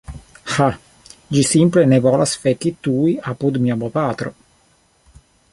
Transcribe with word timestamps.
Ha, 0.53 0.67
ĝi 1.35 1.43
simple 1.49 1.83
ne 1.91 2.01
volas 2.07 2.33
feki 2.45 2.73
tuj 2.87 3.15
apud 3.35 3.63
mia 3.67 3.79
bopatro 3.85 4.37